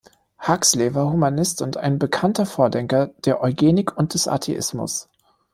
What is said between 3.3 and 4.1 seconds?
Eugenik